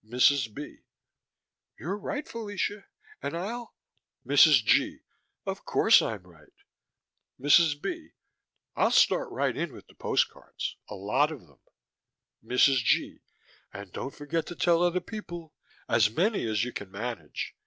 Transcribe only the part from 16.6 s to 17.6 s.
you can manage.